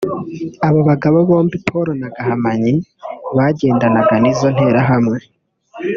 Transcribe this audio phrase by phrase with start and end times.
[0.67, 2.73] Abo bagabo bombi Paul na Gahamanyi
[3.35, 5.17] bagendanaga n’izo nterahamwe